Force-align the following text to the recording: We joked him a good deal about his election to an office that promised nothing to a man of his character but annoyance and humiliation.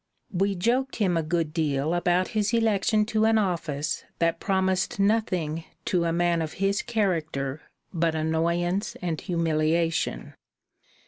We 0.31 0.55
joked 0.55 0.95
him 0.95 1.15
a 1.15 1.21
good 1.21 1.53
deal 1.53 1.93
about 1.93 2.29
his 2.29 2.53
election 2.55 3.05
to 3.05 3.25
an 3.25 3.37
office 3.37 4.03
that 4.17 4.39
promised 4.39 4.99
nothing 4.99 5.63
to 5.85 6.05
a 6.05 6.11
man 6.11 6.41
of 6.41 6.53
his 6.53 6.81
character 6.81 7.61
but 7.93 8.15
annoyance 8.15 8.97
and 9.03 9.21
humiliation. 9.21 10.33